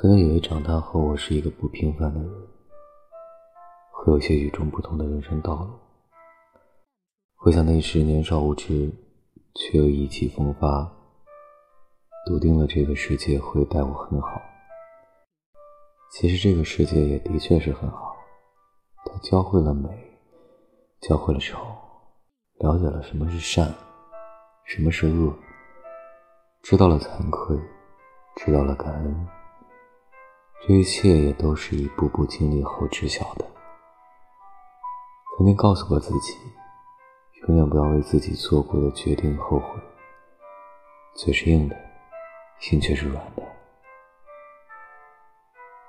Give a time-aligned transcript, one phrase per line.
[0.00, 2.30] 曾经以为长大后我是一个不平凡的人，
[3.90, 5.70] 会有些与众不同的人生道路。
[7.34, 8.92] 回想那时年少无知，
[9.56, 10.88] 却又意气风发，
[12.24, 14.40] 笃定了这个世界会待我很好。
[16.12, 18.16] 其实这个世界也的确是很好，
[19.04, 19.88] 它教会了美，
[21.00, 21.58] 教会了丑，
[22.60, 23.74] 了解了什么是善，
[24.64, 25.34] 什么是恶，
[26.62, 27.58] 知道了惭愧，
[28.36, 29.28] 知道了感恩。
[30.66, 33.46] 这一切也都是一步步经历后知晓的。
[35.36, 36.36] 曾经告诉过自己，
[37.46, 39.80] 永远不要为自己做过的决定后悔。
[41.14, 41.76] 嘴是硬的，
[42.58, 43.42] 心却是软的。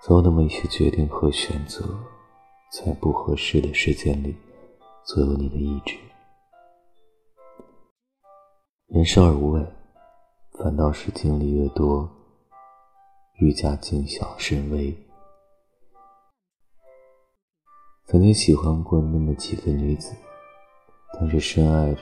[0.02, 1.84] 总有那么一些决定和选择，
[2.72, 4.38] 在不合适的时间里
[5.04, 5.98] 左右你的意志。
[8.88, 9.66] 人生而无畏，
[10.60, 12.10] 反倒是经历越多。
[13.40, 14.94] 愈加谨小慎微。
[18.06, 20.14] 曾经喜欢过那么几个女子，
[21.14, 22.02] 但是深爱着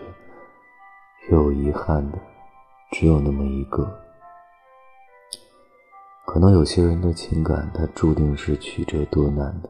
[1.29, 2.17] 又有遗憾的，
[2.91, 3.87] 只有那么一个。
[6.25, 9.69] 可能有些人的情感，它注定是曲折多难的，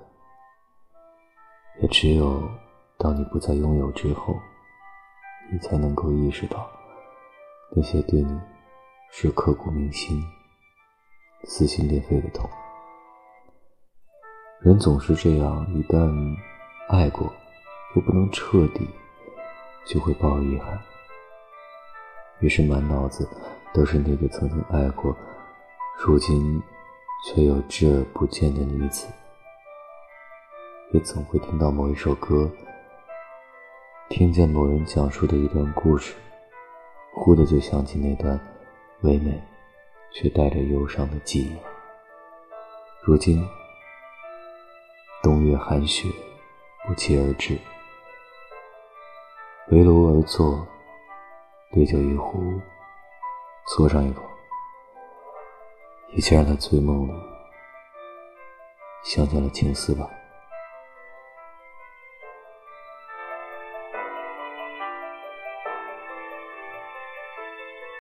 [1.81, 2.49] 也只有
[2.97, 4.33] 当你不再拥有之后，
[5.51, 6.69] 你才能够意识到，
[7.75, 8.39] 那些对你
[9.11, 10.23] 是刻骨铭心。
[11.43, 12.49] 撕心裂肺的痛，
[14.59, 16.35] 人总是这样，一旦
[16.89, 17.31] 爱过，
[17.95, 18.87] 又不能彻底，
[19.85, 20.77] 就会抱有遗憾。
[22.39, 23.27] 于是满脑子
[23.73, 25.15] 都是那个曾经爱过，
[25.97, 26.61] 如今
[27.25, 29.07] 却又视而不见的女子。
[30.91, 32.51] 也总会听到某一首歌，
[34.09, 36.15] 听见某人讲述的一段故事，
[37.13, 38.39] 忽的就想起那段
[39.01, 39.41] 唯美。
[40.19, 41.55] 却带着忧伤的记忆。
[43.03, 43.47] 如今，
[45.21, 46.09] 冬月寒雪
[46.87, 47.55] 不期而至，
[49.69, 50.67] 围炉而坐，
[51.71, 52.59] 对酒一壶，
[53.67, 54.23] 嘬上一口，
[56.15, 57.11] 一切让他醉梦里
[59.03, 60.09] 想起了青丝吧。